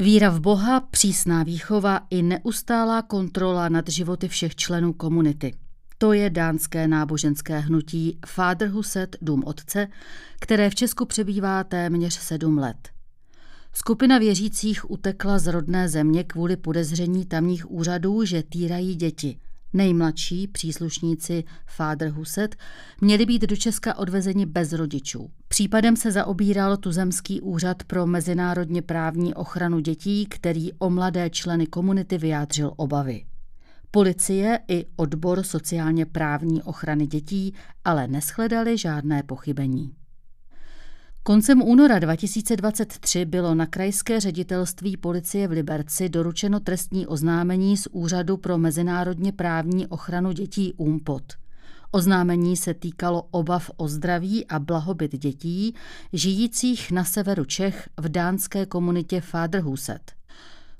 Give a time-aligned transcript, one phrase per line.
[0.00, 5.54] Víra v Boha, přísná výchova i neustálá kontrola nad životy všech členů komunity.
[5.98, 9.88] To je dánské náboženské hnutí Fatherhuset Dům Otce,
[10.40, 12.88] které v Česku přebývá téměř sedm let.
[13.72, 19.38] Skupina věřících utekla z rodné země kvůli podezření tamních úřadů, že týrají děti.
[19.72, 22.56] Nejmladší příslušníci Fatherhuset
[23.00, 25.30] měli být do Česka odvezeni bez rodičů.
[25.48, 32.18] Případem se zaobíral tuzemský úřad pro mezinárodně právní ochranu dětí, který o mladé členy komunity
[32.18, 33.24] vyjádřil obavy.
[33.90, 39.99] Policie i odbor sociálně právní ochrany dětí ale neschledali žádné pochybení.
[41.22, 48.36] Koncem února 2023 bylo na krajské ředitelství policie v Liberci doručeno trestní oznámení z Úřadu
[48.36, 51.22] pro mezinárodně právní ochranu dětí UMPOT.
[51.90, 55.74] Oznámení se týkalo obav o zdraví a blahobyt dětí
[56.12, 60.12] žijících na severu Čech v dánské komunitě Fatherhuset.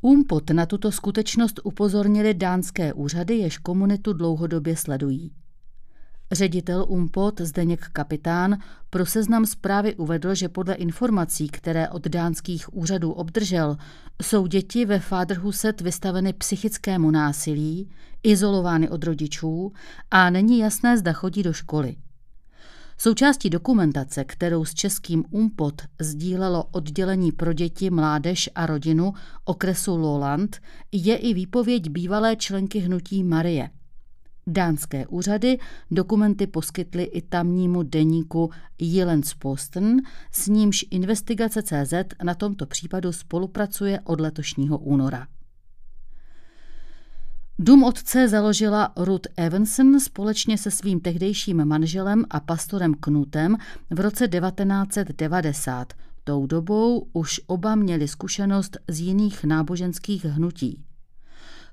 [0.00, 5.32] Umpot na tuto skutečnost upozornili dánské úřady, jež komunitu dlouhodobě sledují.
[6.32, 8.58] Ředitel Umpot Zdeněk Kapitán
[8.90, 13.76] pro seznam zprávy uvedl, že podle informací, které od dánských úřadů obdržel,
[14.22, 17.90] jsou děti ve Fatherhuset vystaveny psychickému násilí,
[18.22, 19.72] izolovány od rodičů
[20.10, 21.96] a není jasné, zda chodí do školy.
[22.98, 29.12] Součástí dokumentace, kterou s českým UMPOT sdílelo oddělení pro děti, mládež a rodinu
[29.44, 30.56] okresu Lowland,
[30.92, 33.70] je i výpověď bývalé členky hnutí Marie.
[34.52, 35.58] Dánské úřady
[35.90, 39.96] dokumenty poskytly i tamnímu deníku Jyllands-Posten,
[40.32, 45.26] s nímž investigace CZ na tomto případu spolupracuje od letošního února.
[47.58, 53.56] Dům otce založila Ruth Evanson společně se svým tehdejším manželem a pastorem Knutem
[53.90, 55.92] v roce 1990.
[56.24, 60.84] Tou dobou už oba měli zkušenost z jiných náboženských hnutí.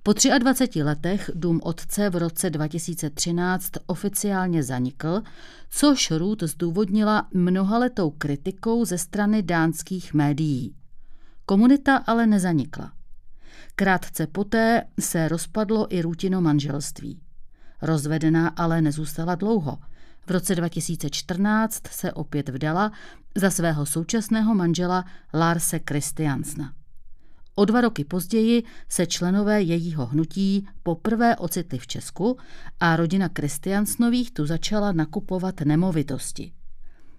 [0.07, 5.21] Po 23 letech dům otce v roce 2013 oficiálně zanikl,
[5.69, 10.75] což Ruth zdůvodnila mnohaletou kritikou ze strany dánských médií.
[11.45, 12.91] Komunita ale nezanikla.
[13.75, 17.21] Krátce poté se rozpadlo i Rutino manželství.
[17.81, 19.77] Rozvedená ale nezůstala dlouho.
[20.27, 22.91] V roce 2014 se opět vdala
[23.35, 26.76] za svého současného manžela Larse Christiansna.
[27.59, 32.37] O dva roky později se členové jejího hnutí poprvé ocitli v Česku
[32.79, 36.51] a rodina Kristiansnových tu začala nakupovat nemovitosti.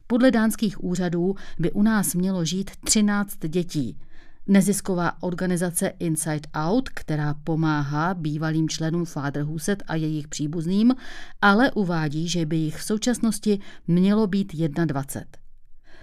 [0.06, 3.99] Podle dánských úřadů by u nás mělo žít 13 dětí,
[4.47, 10.94] Nezisková organizace Inside Out, která pomáhá bývalým členům Fatherhuset a jejich příbuzným,
[11.43, 15.47] ale uvádí, že by jich v současnosti mělo být 21.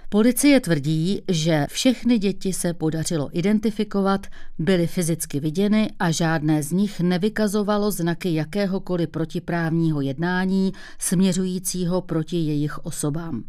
[0.09, 4.27] Policie tvrdí, že všechny děti se podařilo identifikovat,
[4.59, 12.85] byly fyzicky viděny a žádné z nich nevykazovalo znaky jakéhokoliv protiprávního jednání směřujícího proti jejich
[12.85, 13.43] osobám.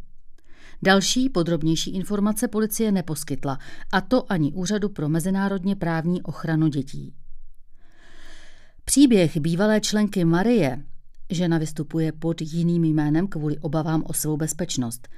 [0.82, 3.58] Další podrobnější informace policie neposkytla,
[3.92, 7.14] a to ani Úřadu pro mezinárodně právní ochranu dětí.
[8.84, 10.84] Příběh bývalé členky Marie,
[11.30, 15.08] žena vystupuje pod jiným jménem kvůli obavám o svou bezpečnost,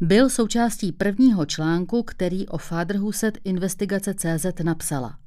[0.00, 5.18] byl součástí prvního článku, který o Fatherhuset investigace CZ napsala.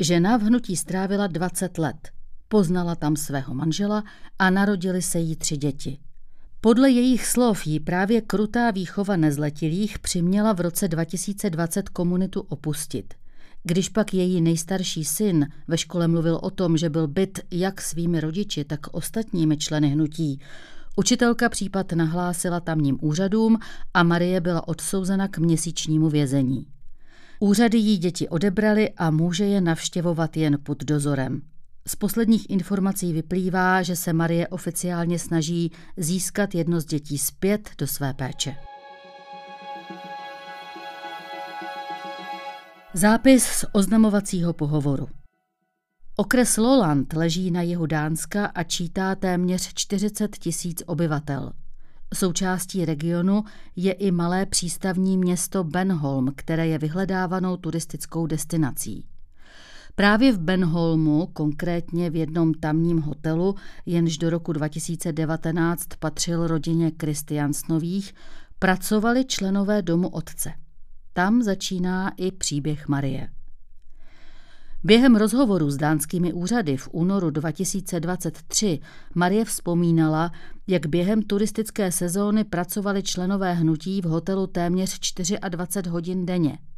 [0.00, 2.08] Žena v hnutí strávila 20 let.
[2.48, 4.04] Poznala tam svého manžela
[4.38, 5.98] a narodili se jí tři děti.
[6.60, 13.14] Podle jejich slov jí právě krutá výchova nezletilých přiměla v roce 2020 komunitu opustit.
[13.66, 18.20] Když pak její nejstarší syn ve škole mluvil o tom, že byl byt jak svými
[18.20, 20.40] rodiči, tak ostatními členy hnutí,
[20.96, 23.58] učitelka případ nahlásila tamním úřadům
[23.94, 26.66] a Marie byla odsouzena k měsíčnímu vězení.
[27.40, 31.42] Úřady jí děti odebrali a může je navštěvovat jen pod dozorem.
[31.86, 37.86] Z posledních informací vyplývá, že se Marie oficiálně snaží získat jedno z dětí zpět do
[37.86, 38.56] své péče.
[42.96, 45.08] Zápis z oznamovacího pohovoru.
[46.16, 51.52] Okres Loland leží na jihu Dánska a čítá téměř 40 tisíc obyvatel.
[52.14, 53.44] Součástí regionu
[53.76, 59.06] je i malé přístavní město Benholm, které je vyhledávanou turistickou destinací.
[59.94, 63.54] Právě v Benholmu, konkrétně v jednom tamním hotelu,
[63.86, 68.14] jenž do roku 2019 patřil rodině Kristiansnových,
[68.58, 70.63] pracovali členové domu otce.
[71.16, 73.28] Tam začíná i příběh Marie.
[74.84, 78.80] Během rozhovoru s dánskými úřady v únoru 2023
[79.14, 80.32] Marie vzpomínala,
[80.66, 84.98] jak během turistické sezóny pracovali členové hnutí v hotelu téměř
[85.48, 86.58] 24 hodin denně–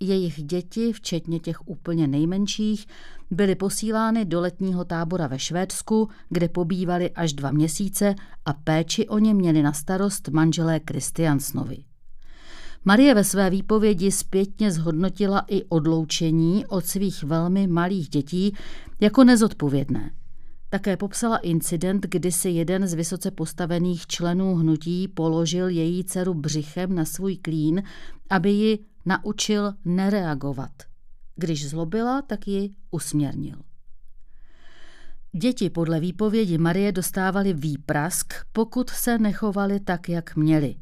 [0.00, 2.86] jejich děti, včetně těch úplně nejmenších,
[3.30, 9.18] byly posílány do letního tábora ve Švédsku, kde pobývali až dva měsíce a péči o
[9.18, 11.95] ně měli na starost manželé Kristiansnovi.
[12.88, 18.54] Marie ve své výpovědi zpětně zhodnotila i odloučení od svých velmi malých dětí
[19.00, 20.10] jako nezodpovědné.
[20.68, 26.94] Také popsala incident, kdy si jeden z vysoce postavených členů hnutí položil její dceru břichem
[26.94, 27.82] na svůj klín,
[28.30, 30.72] aby ji naučil nereagovat.
[31.36, 33.56] Když zlobila, tak ji usměrnil.
[35.32, 40.74] Děti podle výpovědi Marie dostávaly výprask, pokud se nechovali tak, jak měli.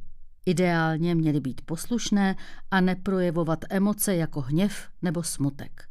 [0.47, 2.37] Ideálně měly být poslušné
[2.71, 5.89] a neprojevovat emoce jako hněv nebo smutek.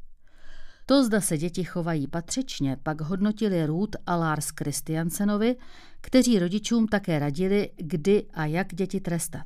[0.85, 5.55] To, zda se děti chovají patřičně, pak hodnotili Ruth a Lars Christiansenovi,
[6.01, 9.45] kteří rodičům také radili, kdy a jak děti trestat.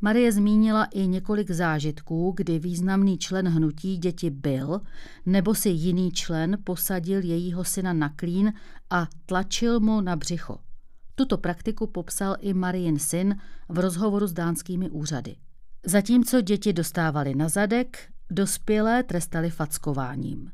[0.00, 4.80] Marie zmínila i několik zážitků, kdy významný člen hnutí děti byl,
[5.26, 8.52] nebo si jiný člen posadil jejího syna na klín
[8.90, 10.58] a tlačil mu na břicho.
[11.18, 13.36] Tuto praktiku popsal i Marijin syn
[13.68, 15.36] v rozhovoru s dánskými úřady.
[15.86, 17.98] Zatímco děti dostávali na zadek,
[18.30, 20.50] dospělé trestali fackováním.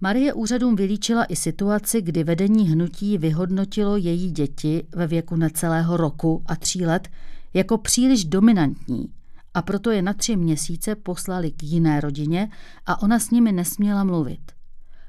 [0.00, 6.42] Marie úřadům vylíčila i situaci, kdy vedení hnutí vyhodnotilo její děti ve věku necelého roku
[6.46, 7.08] a tří let
[7.54, 9.12] jako příliš dominantní
[9.54, 12.50] a proto je na tři měsíce poslali k jiné rodině
[12.86, 14.52] a ona s nimi nesměla mluvit.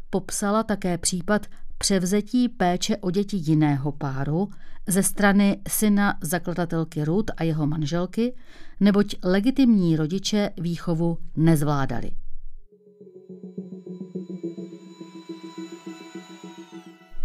[0.10, 1.48] Popsala také případ
[1.80, 4.50] převzetí péče o děti jiného páru
[4.88, 8.36] ze strany syna zakladatelky Ruth a jeho manželky,
[8.80, 12.12] neboť legitimní rodiče výchovu nezvládali.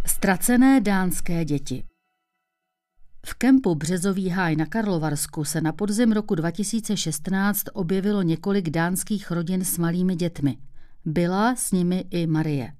[0.07, 1.85] Ztracené dánské děti
[3.27, 9.65] v kempu Březový háj na Karlovarsku se na podzim roku 2016 objevilo několik dánských rodin
[9.65, 10.57] s malými dětmi.
[11.05, 12.73] Byla s nimi i Marie.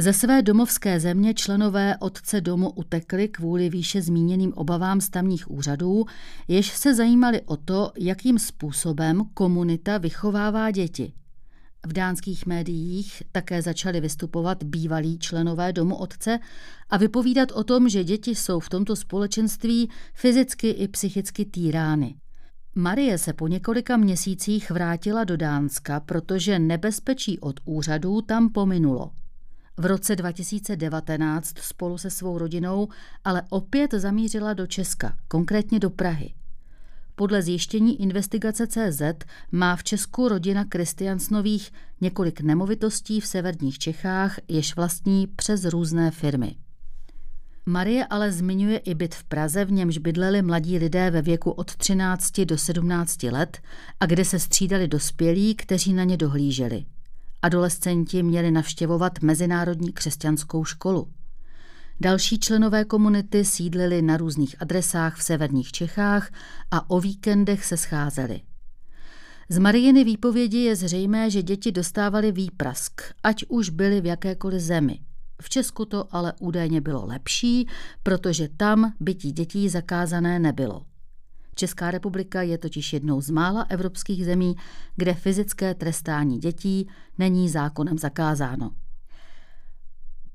[0.00, 6.04] Ze své domovské země členové otce domu utekli kvůli výše zmíněným obavám stamních úřadů,
[6.48, 11.12] jež se zajímali o to, jakým způsobem komunita vychovává děti.
[11.86, 16.38] V dánských médiích také začali vystupovat bývalí členové domu otce
[16.90, 22.14] a vypovídat o tom, že děti jsou v tomto společenství fyzicky i psychicky týrány.
[22.74, 29.10] Marie se po několika měsících vrátila do Dánska, protože nebezpečí od úřadů tam pominulo.
[29.80, 32.88] V roce 2019 spolu se svou rodinou
[33.24, 36.34] ale opět zamířila do Česka, konkrétně do Prahy.
[37.14, 39.02] Podle zjištění investigace CZ
[39.52, 46.56] má v Česku rodina Kristiansnových několik nemovitostí v severních Čechách, jež vlastní přes různé firmy.
[47.66, 51.76] Marie ale zmiňuje i byt v Praze, v němž bydleli mladí lidé ve věku od
[51.76, 53.58] 13 do 17 let
[54.00, 56.84] a kde se střídali dospělí, kteří na ně dohlíželi.
[57.42, 61.08] Adolescenti měli navštěvovat Mezinárodní křesťanskou školu.
[62.00, 66.30] Další členové komunity sídlili na různých adresách v severních Čechách
[66.70, 68.40] a o víkendech se scházeli.
[69.48, 74.98] Z Mariiny výpovědi je zřejmé, že děti dostávaly výprask, ať už byly v jakékoliv zemi.
[75.42, 77.68] V Česku to ale údajně bylo lepší,
[78.02, 80.82] protože tam bytí dětí zakázané nebylo.
[81.60, 84.56] Česká republika je totiž jednou z mála evropských zemí,
[84.96, 88.70] kde fyzické trestání dětí není zákonem zakázáno.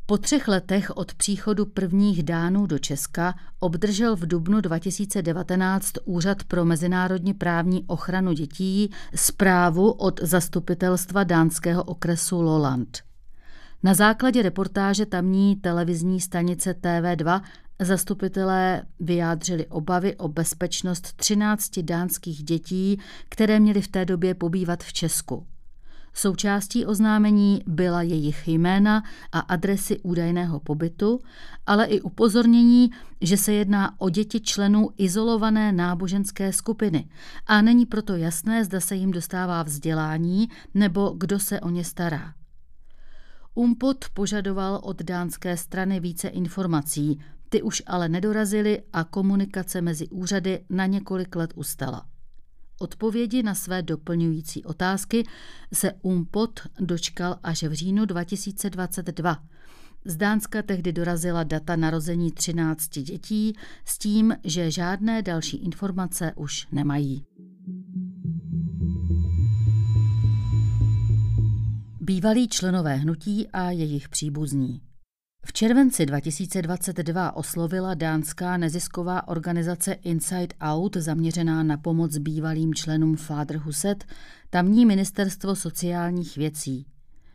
[0.05, 6.65] Po třech letech od příchodu prvních dánů do Česka obdržel v dubnu 2019 Úřad pro
[6.65, 12.97] mezinárodní právní ochranu dětí zprávu od zastupitelstva dánského okresu Loland.
[13.83, 17.41] Na základě reportáže tamní televizní stanice TV2
[17.81, 24.93] zastupitelé vyjádřili obavy o bezpečnost 13 dánských dětí, které měly v té době pobývat v
[24.93, 25.47] Česku.
[26.17, 31.19] Součástí oznámení byla jejich jména a adresy údajného pobytu,
[31.65, 32.91] ale i upozornění,
[33.21, 37.09] že se jedná o děti členů izolované náboženské skupiny
[37.47, 42.33] a není proto jasné, zda se jim dostává vzdělání nebo kdo se o ně stará.
[43.55, 47.19] Umpot požadoval od dánské strany více informací,
[47.55, 52.05] ty už ale nedorazily a komunikace mezi úřady na několik let ustala.
[52.79, 55.23] Odpovědi na své doplňující otázky
[55.73, 59.43] se Umpot dočkal až v říjnu 2022.
[60.05, 63.53] Z Dánska tehdy dorazila data narození 13 dětí
[63.85, 67.25] s tím, že žádné další informace už nemají.
[72.01, 74.81] Bývalí členové hnutí a jejich příbuzní.
[75.47, 84.05] V červenci 2022 oslovila dánská nezisková organizace Inside Out, zaměřená na pomoc bývalým členům Fatherhuset,
[84.49, 86.85] tamní ministerstvo sociálních věcí.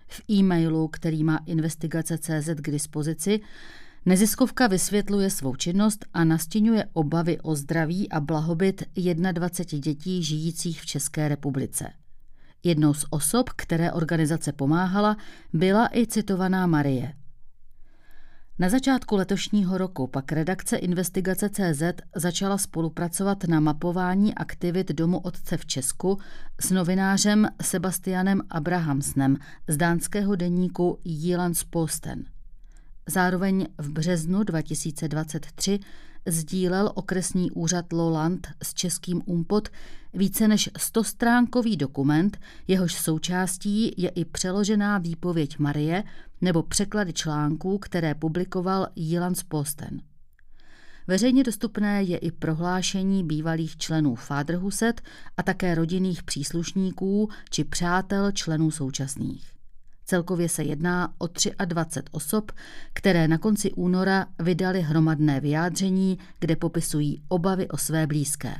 [0.08, 3.40] V e-mailu, který má investigace CZ k dispozici,
[4.06, 8.82] neziskovka vysvětluje svou činnost a nastěňuje obavy o zdraví a blahobyt
[9.32, 11.92] 21 dětí žijících v České republice.
[12.64, 15.16] Jednou z osob, které organizace pomáhala,
[15.52, 17.12] byla i citovaná Marie–
[18.60, 21.82] na začátku letošního roku pak redakce Investigace CZ
[22.16, 26.18] začala spolupracovat na mapování aktivit Domu Otce v Česku
[26.60, 29.36] s novinářem Sebastianem Abrahamsnem
[29.68, 32.24] z dánského deníku Jyllands-Posten.
[33.08, 35.80] Zároveň v březnu 2023
[36.26, 39.68] sdílel okresní úřad Loland s českým Umpot
[40.14, 46.04] více než 100-stránkový dokument, jehož součástí je i přeložená výpověď Marie
[46.40, 50.00] nebo překlady článků, které publikoval Jilans Posten.
[51.06, 55.00] Veřejně dostupné je i prohlášení bývalých členů Fatherhuset
[55.36, 59.59] a také rodinných příslušníků či přátel členů současných.
[60.10, 61.28] Celkově se jedná o
[61.64, 62.52] 23 osob,
[62.92, 68.54] které na konci února vydali hromadné vyjádření, kde popisují obavy o své blízké.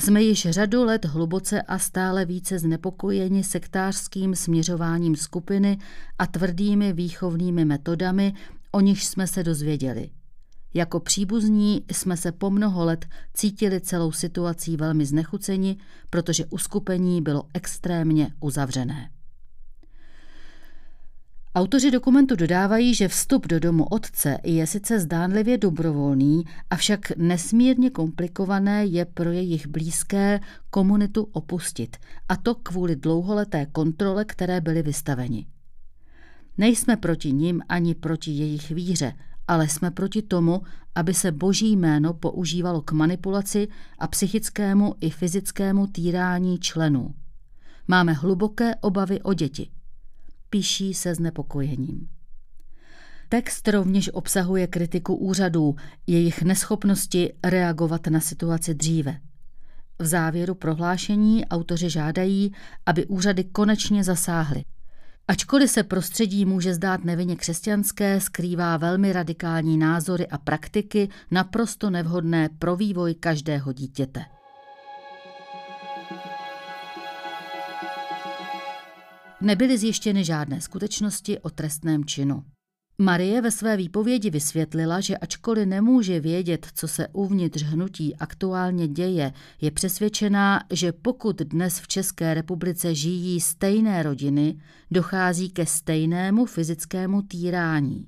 [0.00, 5.78] Jsme již řadu let hluboce a stále více znepokojeni sektářským směřováním skupiny
[6.18, 8.34] a tvrdými výchovnými metodami,
[8.72, 10.10] o nichž jsme se dozvěděli.
[10.74, 15.76] Jako příbuzní jsme se po mnoho let cítili celou situací velmi znechuceni,
[16.10, 19.11] protože uskupení bylo extrémně uzavřené.
[21.54, 28.84] Autoři dokumentu dodávají, že vstup do domu otce je sice zdánlivě dobrovolný, avšak nesmírně komplikované
[28.84, 30.40] je pro jejich blízké
[30.70, 31.96] komunitu opustit,
[32.28, 35.46] a to kvůli dlouholeté kontrole, které byly vystaveni.
[36.58, 39.12] Nejsme proti nim ani proti jejich víře,
[39.48, 40.62] ale jsme proti tomu,
[40.94, 43.68] aby se boží jméno používalo k manipulaci
[43.98, 47.14] a psychickému i fyzickému týrání členů.
[47.88, 49.70] Máme hluboké obavy o děti–
[50.52, 52.08] píší se znepokojením.
[53.28, 59.16] Text rovněž obsahuje kritiku úřadů, jejich neschopnosti reagovat na situaci dříve.
[59.98, 62.52] V závěru prohlášení autoři žádají,
[62.86, 64.64] aby úřady konečně zasáhly.
[65.28, 72.48] Ačkoliv se prostředí může zdát nevinně křesťanské, skrývá velmi radikální názory a praktiky naprosto nevhodné
[72.58, 74.24] pro vývoj každého dítěte.
[79.42, 82.44] Nebyly zjištěny žádné skutečnosti o trestném činu.
[82.98, 89.32] Marie ve své výpovědi vysvětlila, že ačkoliv nemůže vědět, co se uvnitř hnutí aktuálně děje,
[89.60, 97.22] je přesvědčená, že pokud dnes v České republice žijí stejné rodiny, dochází ke stejnému fyzickému
[97.22, 98.06] týrání.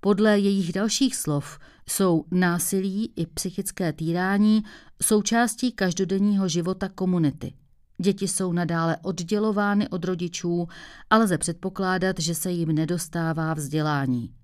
[0.00, 4.64] Podle jejich dalších slov jsou násilí i psychické týrání
[5.02, 7.52] součástí každodenního života komunity–
[7.98, 10.68] Děti jsou nadále oddělovány od rodičů
[11.10, 14.34] a lze předpokládat, že se jim nedostává vzdělání.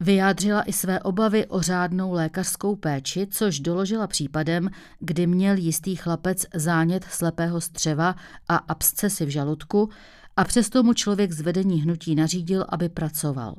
[0.00, 6.46] Vyjádřila i své obavy o řádnou lékařskou péči, což doložila případem, kdy měl jistý chlapec
[6.54, 8.14] zánět slepého střeva
[8.48, 9.90] a abscesy v žaludku
[10.36, 13.54] a přesto mu člověk z vedení hnutí nařídil, aby pracoval.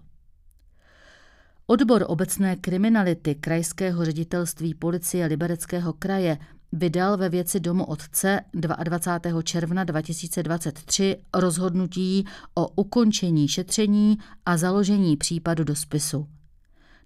[1.67, 6.37] Odbor obecné kriminality Krajského ředitelství policie Libereckého kraje
[6.71, 9.41] vydal ve věci domu otce 22.
[9.41, 16.27] června 2023 rozhodnutí o ukončení šetření a založení případu do spisu.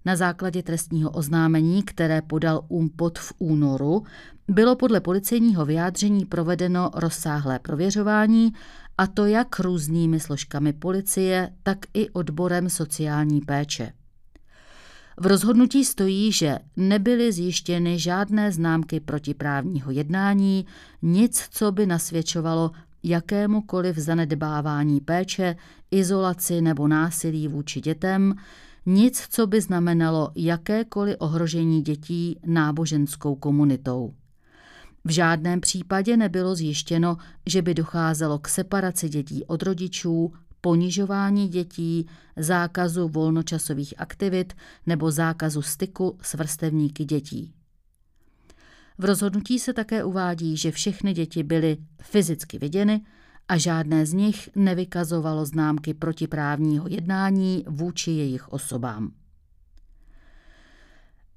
[0.04, 4.02] Na základě trestního oznámení, které podal UMPOT v únoru,
[4.48, 8.52] bylo podle policejního vyjádření provedeno rozsáhlé prověřování,
[8.98, 13.92] a to jak různými složkami policie, tak i odborem sociální péče.
[15.16, 20.66] V rozhodnutí stojí, že nebyly zjištěny žádné známky protiprávního jednání,
[21.02, 22.70] nic, co by nasvědčovalo
[23.02, 25.56] jakémukoliv zanedbávání péče,
[25.90, 28.34] izolaci nebo násilí vůči dětem,
[28.86, 34.14] nic, co by znamenalo jakékoliv ohrožení dětí náboženskou komunitou.
[35.04, 42.06] V žádném případě nebylo zjištěno, že by docházelo k separaci dětí od rodičů, ponižování dětí,
[42.36, 44.52] zákazu volnočasových aktivit
[44.86, 47.52] nebo zákazu styku s vrstevníky dětí.
[48.98, 53.00] V rozhodnutí se také uvádí, že všechny děti byly fyzicky viděny
[53.48, 59.12] a žádné z nich nevykazovalo známky protiprávního jednání vůči jejich osobám.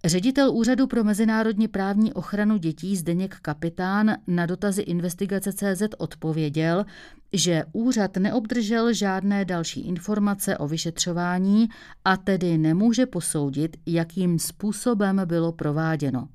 [0.05, 6.86] Ředitel Úřadu pro mezinárodní právní ochranu dětí Zdeněk Kapitán na dotazy investigace CZ odpověděl,
[7.33, 11.69] že úřad neobdržel žádné další informace o vyšetřování
[12.05, 16.27] a tedy nemůže posoudit, jakým způsobem bylo prováděno.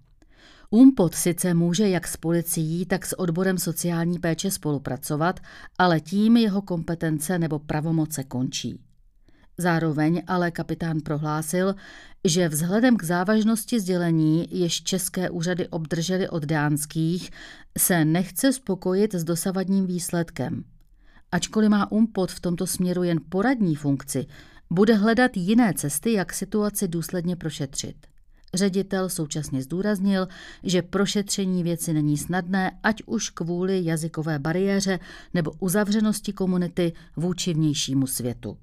[0.71, 5.41] UMPOT sice může jak s policií, tak s odborem sociální péče spolupracovat,
[5.79, 8.81] ale tím jeho kompetence nebo pravomoce končí.
[9.61, 11.75] Zároveň ale kapitán prohlásil,
[12.25, 17.31] že vzhledem k závažnosti sdělení, jež české úřady obdržely od dánských,
[17.79, 20.65] se nechce spokojit s dosavadním výsledkem.
[21.33, 24.27] Ačkoliv má UMPOT v tomto směru jen poradní funkci,
[24.71, 27.97] bude hledat jiné cesty, jak situaci důsledně prošetřit.
[28.55, 30.29] Ředitel současně zdůraznil,
[30.63, 34.99] že prošetření věci není snadné, ať už kvůli jazykové bariéře
[35.35, 38.57] nebo uzavřenosti komunity vůči vnějšímu světu.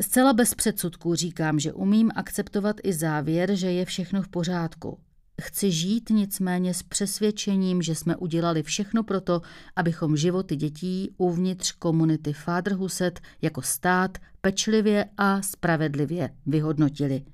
[0.00, 4.98] Zcela bez předsudků říkám, že umím akceptovat i závěr, že je všechno v pořádku.
[5.42, 9.42] Chci žít nicméně s přesvědčením, že jsme udělali všechno proto,
[9.76, 17.24] abychom životy dětí uvnitř komunity Fatherhuset jako stát pečlivě a spravedlivě vyhodnotili.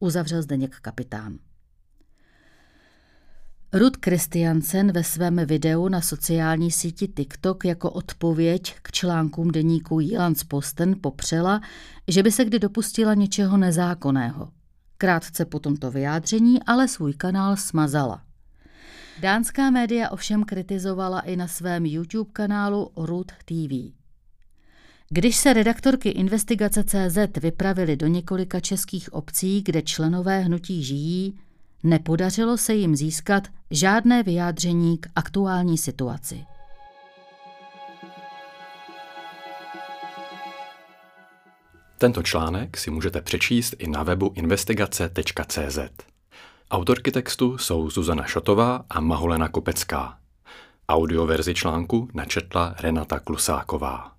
[0.00, 1.38] Uzavřel Zdeněk kapitán.
[3.72, 10.00] Rud Christiansen ve svém videu na sociální síti TikTok jako odpověď k článkům deníku
[10.48, 11.60] Posten popřela,
[12.08, 14.48] že by se kdy dopustila něčeho nezákonného.
[14.98, 18.22] Krátce po tomto vyjádření ale svůj kanál smazala.
[19.20, 23.92] Dánská média ovšem kritizovala i na svém YouTube kanálu Rud TV.
[25.08, 31.38] Když se redaktorky investigace CZ vypravili do několika českých obcí, kde členové hnutí žijí,
[31.82, 36.44] Nepodařilo se jim získat žádné vyjádření k aktuální situaci.
[41.98, 45.78] Tento článek si můžete přečíst i na webu investigace.cz.
[46.70, 50.18] Autorky textu jsou Zuzana Šotová a Mahulena Kopecká.
[50.88, 54.17] Audioverzi článku načetla Renata Klusáková.